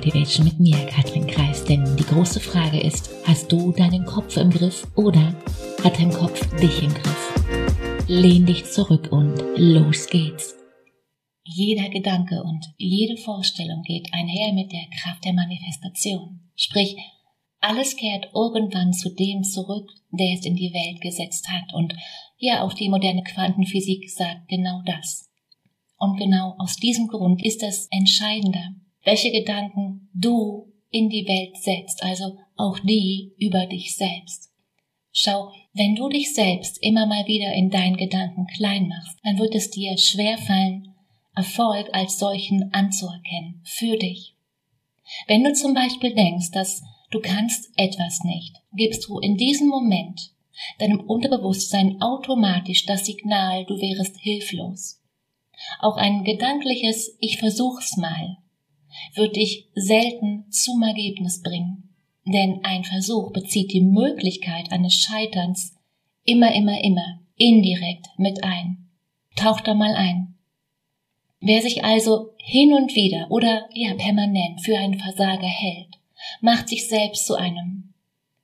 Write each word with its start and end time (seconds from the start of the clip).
Motivation 0.00 0.46
mit 0.46 0.58
mir, 0.58 0.86
Katrin 0.86 1.26
Kreis. 1.26 1.62
Denn 1.62 1.84
die 1.98 2.04
große 2.04 2.40
Frage 2.40 2.80
ist, 2.80 3.10
hast 3.26 3.52
du 3.52 3.70
deinen 3.70 4.06
Kopf 4.06 4.38
im 4.38 4.48
Griff 4.48 4.86
oder 4.96 5.34
hat 5.84 5.98
dein 5.98 6.10
Kopf 6.10 6.40
dich 6.56 6.82
im 6.82 6.94
Griff? 6.94 8.06
Lehn 8.08 8.46
dich 8.46 8.64
zurück 8.64 9.12
und 9.12 9.36
los 9.56 10.06
geht's. 10.06 10.56
Jeder 11.44 11.90
Gedanke 11.90 12.42
und 12.42 12.64
jede 12.78 13.18
Vorstellung 13.18 13.82
geht 13.82 14.08
einher 14.14 14.54
mit 14.54 14.72
der 14.72 14.86
Kraft 15.02 15.22
der 15.26 15.34
Manifestation. 15.34 16.48
Sprich, 16.56 16.96
alles 17.60 17.94
kehrt 17.94 18.30
irgendwann 18.34 18.94
zu 18.94 19.14
dem 19.14 19.42
zurück, 19.42 19.90
der 20.12 20.32
es 20.32 20.46
in 20.46 20.56
die 20.56 20.72
Welt 20.72 21.02
gesetzt 21.02 21.46
hat. 21.50 21.74
Und 21.74 21.94
ja, 22.38 22.62
auch 22.62 22.72
die 22.72 22.88
moderne 22.88 23.22
Quantenphysik 23.22 24.08
sagt 24.08 24.48
genau 24.48 24.80
das. 24.86 25.28
Und 25.98 26.16
genau 26.16 26.54
aus 26.56 26.76
diesem 26.76 27.08
Grund 27.08 27.44
ist 27.44 27.62
es 27.62 27.86
entscheidender, 27.90 28.70
welche 29.04 29.30
Gedanken 29.30 30.08
du 30.14 30.72
in 30.90 31.08
die 31.08 31.26
Welt 31.26 31.56
setzt, 31.56 32.02
also 32.02 32.36
auch 32.56 32.78
die 32.80 33.32
über 33.38 33.66
dich 33.66 33.96
selbst. 33.96 34.50
Schau, 35.12 35.50
wenn 35.72 35.94
du 35.94 36.08
dich 36.08 36.34
selbst 36.34 36.78
immer 36.82 37.06
mal 37.06 37.26
wieder 37.26 37.52
in 37.54 37.70
deinen 37.70 37.96
Gedanken 37.96 38.46
klein 38.46 38.88
machst, 38.88 39.18
dann 39.22 39.38
wird 39.38 39.54
es 39.54 39.70
dir 39.70 39.96
schwerfallen, 39.98 40.94
Erfolg 41.34 41.88
als 41.92 42.18
solchen 42.18 42.72
anzuerkennen, 42.72 43.62
für 43.64 43.96
dich. 43.96 44.34
Wenn 45.26 45.44
du 45.44 45.52
zum 45.52 45.74
Beispiel 45.74 46.14
denkst, 46.14 46.50
dass 46.52 46.82
du 47.10 47.20
kannst 47.20 47.70
etwas 47.76 48.22
nicht, 48.24 48.56
gibst 48.74 49.08
du 49.08 49.18
in 49.18 49.36
diesem 49.36 49.68
Moment 49.68 50.32
deinem 50.78 51.00
Unterbewusstsein 51.00 52.00
automatisch 52.02 52.84
das 52.84 53.06
Signal, 53.06 53.64
du 53.64 53.80
wärest 53.80 54.18
hilflos. 54.20 55.00
Auch 55.80 55.96
ein 55.96 56.24
gedankliches 56.24 57.16
Ich 57.20 57.38
versuch's 57.38 57.96
mal 57.96 58.36
wird 59.14 59.36
dich 59.36 59.68
selten 59.74 60.50
zum 60.50 60.82
Ergebnis 60.82 61.42
bringen, 61.42 61.90
denn 62.24 62.60
ein 62.64 62.84
Versuch 62.84 63.32
bezieht 63.32 63.72
die 63.72 63.80
Möglichkeit 63.80 64.72
eines 64.72 64.94
Scheiterns 64.94 65.76
immer, 66.24 66.54
immer, 66.54 66.82
immer 66.82 67.20
indirekt 67.36 68.06
mit 68.18 68.44
ein. 68.44 68.90
Tauch 69.36 69.60
da 69.60 69.74
mal 69.74 69.94
ein. 69.94 70.34
Wer 71.40 71.62
sich 71.62 71.84
also 71.84 72.30
hin 72.36 72.74
und 72.74 72.94
wieder 72.94 73.30
oder 73.30 73.68
ja 73.72 73.94
permanent 73.94 74.60
für 74.62 74.76
einen 74.76 74.98
Versager 74.98 75.46
hält, 75.46 75.98
macht 76.42 76.68
sich 76.68 76.86
selbst 76.86 77.26
zu 77.26 77.34
einem. 77.34 77.94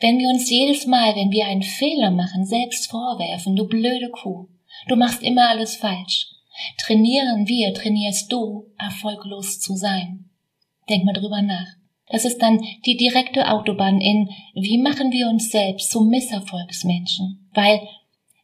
Wenn 0.00 0.18
wir 0.18 0.28
uns 0.28 0.50
jedes 0.50 0.86
Mal, 0.86 1.16
wenn 1.16 1.30
wir 1.30 1.46
einen 1.46 1.62
Fehler 1.62 2.10
machen, 2.10 2.44
selbst 2.44 2.90
vorwerfen, 2.90 3.56
du 3.56 3.66
blöde 3.66 4.10
Kuh, 4.10 4.48
du 4.88 4.96
machst 4.96 5.22
immer 5.22 5.48
alles 5.48 5.76
falsch, 5.76 6.32
Trainieren 6.78 7.46
wir, 7.48 7.72
trainierst 7.74 8.30
du, 8.30 8.70
erfolglos 8.78 9.60
zu 9.60 9.74
sein. 9.74 10.28
Denk 10.92 11.06
mal 11.06 11.14
drüber 11.14 11.40
nach. 11.40 11.68
Das 12.10 12.26
ist 12.26 12.42
dann 12.42 12.62
die 12.84 12.98
direkte 12.98 13.50
Autobahn 13.50 13.98
in, 13.98 14.28
wie 14.54 14.76
machen 14.76 15.10
wir 15.10 15.28
uns 15.30 15.50
selbst 15.50 15.90
zu 15.90 16.02
Misserfolgsmenschen? 16.02 17.48
Weil 17.54 17.80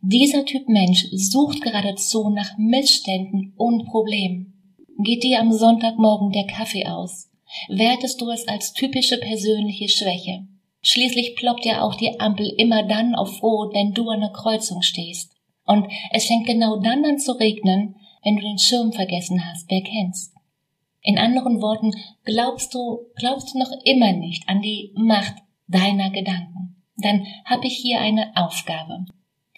dieser 0.00 0.46
Typ 0.46 0.66
Mensch 0.66 1.06
sucht 1.12 1.60
geradezu 1.60 2.30
nach 2.30 2.56
Missständen 2.56 3.52
und 3.58 3.84
Problemen. 3.84 4.78
Geht 5.04 5.24
dir 5.24 5.40
am 5.40 5.52
Sonntagmorgen 5.52 6.32
der 6.32 6.46
Kaffee 6.46 6.86
aus? 6.86 7.28
Wertest 7.68 8.18
du 8.22 8.30
es 8.30 8.48
als 8.48 8.72
typische 8.72 9.18
persönliche 9.18 9.90
Schwäche? 9.90 10.46
Schließlich 10.80 11.36
ploppt 11.36 11.66
ja 11.66 11.82
auch 11.82 11.96
die 11.96 12.18
Ampel 12.18 12.48
immer 12.56 12.82
dann 12.84 13.14
auf 13.14 13.42
Rot, 13.42 13.74
wenn 13.74 13.92
du 13.92 14.08
an 14.08 14.20
der 14.20 14.30
Kreuzung 14.30 14.80
stehst. 14.80 15.32
Und 15.66 15.86
es 16.12 16.24
fängt 16.24 16.46
genau 16.46 16.80
dann 16.80 17.04
an 17.04 17.18
zu 17.18 17.32
regnen, 17.32 17.96
wenn 18.24 18.36
du 18.36 18.42
den 18.42 18.58
Schirm 18.58 18.92
vergessen 18.92 19.44
hast, 19.44 19.66
wer 19.68 19.82
kennst. 19.82 20.37
In 21.08 21.16
anderen 21.16 21.62
Worten, 21.62 21.92
glaubst 22.24 22.74
du, 22.74 23.06
glaubst 23.16 23.54
du 23.54 23.58
noch 23.58 23.72
immer 23.84 24.12
nicht 24.12 24.46
an 24.46 24.60
die 24.60 24.92
Macht 24.94 25.36
deiner 25.66 26.10
Gedanken? 26.10 26.76
Dann 26.98 27.26
habe 27.46 27.66
ich 27.66 27.78
hier 27.78 27.98
eine 28.00 28.36
Aufgabe. 28.36 29.06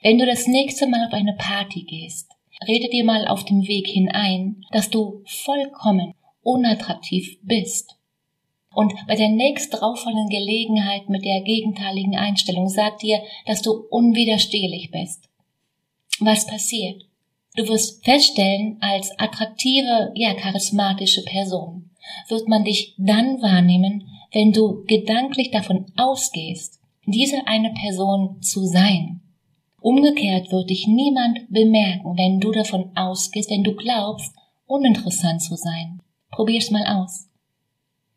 Wenn 0.00 0.18
du 0.18 0.26
das 0.26 0.46
nächste 0.46 0.86
Mal 0.86 1.04
auf 1.08 1.12
eine 1.12 1.34
Party 1.34 1.82
gehst, 1.82 2.30
rede 2.68 2.88
dir 2.88 3.02
mal 3.02 3.26
auf 3.26 3.44
dem 3.44 3.66
Weg 3.66 3.88
hinein, 3.88 4.62
dass 4.70 4.90
du 4.90 5.24
vollkommen 5.26 6.14
unattraktiv 6.42 7.38
bist. 7.42 7.96
Und 8.72 8.94
bei 9.08 9.16
der 9.16 9.30
nächst 9.30 9.74
drauffolgenden 9.74 10.28
Gelegenheit 10.28 11.08
mit 11.08 11.24
der 11.24 11.40
gegenteiligen 11.40 12.14
Einstellung 12.14 12.68
sag 12.68 12.98
dir, 12.98 13.20
dass 13.46 13.62
du 13.62 13.72
unwiderstehlich 13.90 14.92
bist 14.92 15.30
was 16.20 16.46
passiert. 16.46 17.02
Du 17.56 17.66
wirst 17.66 18.04
feststellen, 18.04 18.78
als 18.80 19.10
attraktive, 19.18 20.12
ja, 20.14 20.34
charismatische 20.34 21.24
Person 21.24 21.90
wird 22.28 22.48
man 22.48 22.64
dich 22.64 22.94
dann 22.98 23.42
wahrnehmen, 23.42 24.08
wenn 24.32 24.52
du 24.52 24.84
gedanklich 24.84 25.50
davon 25.50 25.86
ausgehst, 25.96 26.80
diese 27.06 27.46
eine 27.46 27.72
Person 27.72 28.40
zu 28.42 28.64
sein. 28.64 29.20
Umgekehrt 29.80 30.52
wird 30.52 30.70
dich 30.70 30.86
niemand 30.86 31.50
bemerken, 31.50 32.16
wenn 32.16 32.38
du 32.38 32.52
davon 32.52 32.90
ausgehst, 32.94 33.50
wenn 33.50 33.64
du 33.64 33.74
glaubst, 33.74 34.34
uninteressant 34.66 35.42
zu 35.42 35.56
sein. 35.56 36.00
Probier's 36.30 36.70
mal 36.70 36.86
aus. 36.86 37.28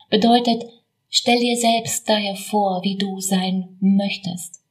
Bedeutet, 0.09 0.63
stell 1.09 1.39
dir 1.39 1.57
selbst 1.57 2.07
daher 2.07 2.35
vor, 2.35 2.83
wie 2.83 2.97
du 2.97 3.19
sein 3.19 3.77
möchtest 3.79 4.63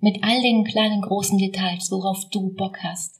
mit 0.00 0.24
all 0.24 0.40
den 0.40 0.64
kleinen 0.64 1.02
großen 1.02 1.38
Details, 1.38 1.90
worauf 1.90 2.28
du 2.30 2.54
Bock 2.54 2.82
hast. 2.82 3.19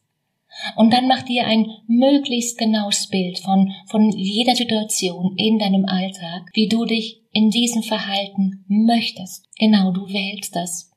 Und 0.77 0.93
dann 0.93 1.07
mach 1.07 1.23
dir 1.23 1.47
ein 1.47 1.67
möglichst 1.87 2.59
genaues 2.59 3.09
Bild 3.09 3.39
von, 3.39 3.73
von 3.87 4.11
jeder 4.11 4.55
Situation 4.55 5.35
in 5.37 5.59
deinem 5.59 5.87
Alltag, 5.87 6.51
wie 6.55 6.69
du 6.69 6.85
dich 6.85 7.23
in 7.33 7.51
diesem 7.51 7.83
Verhalten 7.83 8.65
möchtest. 8.69 9.49
Genau, 9.59 9.93
du 9.93 10.09
wählst 10.09 10.57
das. 10.57 10.91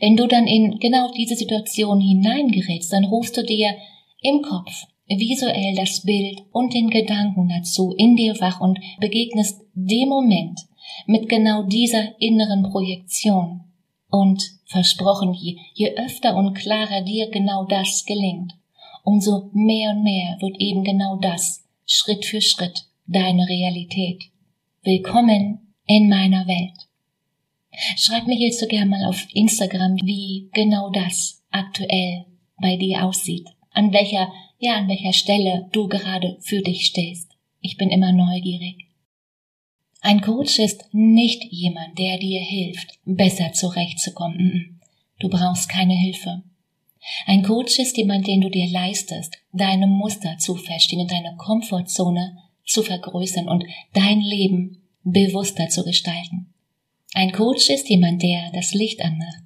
Wenn 0.00 0.16
du 0.16 0.26
dann 0.26 0.46
in 0.46 0.78
genau 0.78 1.10
diese 1.12 1.36
Situation 1.36 2.00
hineingerätst, 2.00 2.92
dann 2.92 3.04
rufst 3.04 3.36
du 3.36 3.42
dir 3.42 3.74
im 4.22 4.42
Kopf 4.42 4.86
visuell 5.06 5.74
das 5.74 6.02
Bild 6.02 6.42
und 6.52 6.72
den 6.72 6.88
Gedanken 6.88 7.48
dazu 7.48 7.92
in 7.96 8.16
dir 8.16 8.34
wach 8.40 8.60
und 8.60 8.78
begegnest 9.00 9.60
dem 9.74 10.08
Moment 10.08 10.60
mit 11.06 11.28
genau 11.28 11.62
dieser 11.64 12.20
inneren 12.20 12.70
Projektion. 12.70 13.63
Und 14.14 14.44
versprochen, 14.66 15.34
je, 15.34 15.58
je 15.74 15.96
öfter 15.96 16.36
und 16.36 16.54
klarer 16.54 17.02
dir 17.02 17.30
genau 17.30 17.64
das 17.64 18.04
gelingt, 18.06 18.52
umso 19.02 19.50
mehr 19.52 19.90
und 19.90 20.04
mehr 20.04 20.36
wird 20.38 20.56
eben 20.60 20.84
genau 20.84 21.16
das 21.16 21.64
Schritt 21.84 22.24
für 22.24 22.40
Schritt 22.40 22.84
deine 23.08 23.48
Realität. 23.48 24.22
Willkommen 24.84 25.74
in 25.88 26.08
meiner 26.08 26.46
Welt. 26.46 26.78
Schreib 27.96 28.28
mir 28.28 28.36
hierzu 28.36 28.68
gerne 28.68 28.86
mal 28.86 29.04
auf 29.04 29.26
Instagram, 29.32 29.96
wie 30.04 30.48
genau 30.52 30.90
das 30.90 31.42
aktuell 31.50 32.24
bei 32.62 32.76
dir 32.76 33.04
aussieht. 33.04 33.48
An 33.72 33.92
welcher, 33.92 34.32
ja, 34.60 34.76
an 34.76 34.86
welcher 34.86 35.12
Stelle 35.12 35.68
du 35.72 35.88
gerade 35.88 36.36
für 36.40 36.62
dich 36.62 36.86
stehst. 36.86 37.32
Ich 37.60 37.76
bin 37.78 37.90
immer 37.90 38.12
neugierig. 38.12 38.83
Ein 40.06 40.20
Coach 40.20 40.58
ist 40.58 40.84
nicht 40.92 41.44
jemand, 41.50 41.98
der 41.98 42.18
dir 42.18 42.42
hilft, 42.42 42.98
besser 43.06 43.54
zurechtzukommen. 43.54 44.78
Du 45.18 45.30
brauchst 45.30 45.70
keine 45.70 45.94
Hilfe. 45.94 46.42
Ein 47.24 47.42
Coach 47.42 47.78
ist 47.78 47.96
jemand, 47.96 48.26
den 48.26 48.42
du 48.42 48.50
dir 48.50 48.68
leistest, 48.68 49.38
deine 49.54 49.86
Muster 49.86 50.36
zu 50.36 50.56
verstehen 50.56 51.00
und 51.00 51.10
deine 51.10 51.34
Komfortzone 51.38 52.36
zu 52.66 52.82
vergrößern 52.82 53.48
und 53.48 53.64
dein 53.94 54.20
Leben 54.20 54.82
bewusster 55.04 55.70
zu 55.70 55.82
gestalten. 55.84 56.52
Ein 57.14 57.32
Coach 57.32 57.70
ist 57.70 57.88
jemand, 57.88 58.22
der 58.22 58.50
das 58.52 58.74
Licht 58.74 59.00
anmacht. 59.02 59.44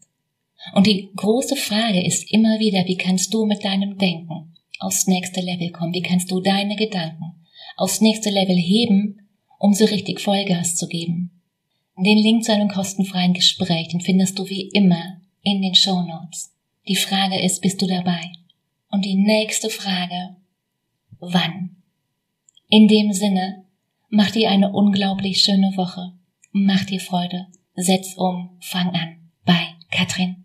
Und 0.75 0.89
die 0.89 1.09
große 1.15 1.55
Frage 1.55 2.05
ist 2.05 2.33
immer 2.33 2.59
wieder, 2.59 2.85
wie 2.89 2.97
kannst 2.97 3.33
du 3.33 3.47
mit 3.47 3.63
deinem 3.63 3.97
Denken 3.97 4.57
aufs 4.81 5.07
nächste 5.07 5.41
Level 5.41 5.71
kommen? 5.71 5.95
Wie 5.95 6.03
kannst 6.03 6.33
du 6.33 6.41
deine 6.41 6.75
Gedanken 6.75 7.47
aufs 7.77 8.01
nächste 8.01 8.31
Level 8.31 8.57
heben 8.57 9.28
um 9.59 9.75
so 9.75 9.85
richtig 9.85 10.21
Vollgas 10.21 10.77
zu 10.77 10.89
geben. 10.89 11.31
Den 11.97 12.19
Link 12.19 12.45
zu 12.45 12.53
einem 12.53 12.69
kostenfreien 12.69 13.35
Gespräch, 13.35 13.89
den 13.89 14.01
findest 14.01 14.39
du 14.39 14.49
wie 14.49 14.69
immer 14.69 15.21
in 15.43 15.63
den 15.63 15.75
Show 15.75 16.01
Notes. 16.03 16.53
Die 16.87 16.97
Frage 16.97 17.41
ist, 17.41 17.61
bist 17.61 17.83
du 17.83 17.87
dabei? 17.87 18.33
Und 18.91 19.05
die 19.05 19.17
nächste 19.17 19.69
Frage, 19.69 20.37
wann? 21.19 21.77
In 22.69 22.87
dem 22.87 23.13
Sinne, 23.13 23.65
mach 24.09 24.31
dir 24.31 24.51
eine 24.51 24.73
unglaublich 24.73 25.43
schöne 25.43 25.73
Woche. 25.77 26.13
Mach 26.53 26.85
dir 26.85 27.01
Freude. 27.01 27.47
Setz 27.75 28.15
um. 28.17 28.51
Fang 28.61 28.89
an. 28.91 29.31
Bei 29.45 29.75
Katrin. 29.91 30.45